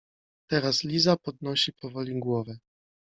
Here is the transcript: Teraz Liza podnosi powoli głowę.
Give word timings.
Teraz 0.47 0.83
Liza 0.83 1.15
podnosi 1.17 1.73
powoli 1.73 2.19
głowę. 2.19 2.57